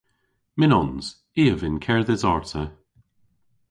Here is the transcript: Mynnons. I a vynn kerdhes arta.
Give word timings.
Mynnons. 0.59 1.05
I 1.41 1.43
a 1.53 1.55
vynn 1.59 1.83
kerdhes 1.85 2.23
arta. 2.31 2.63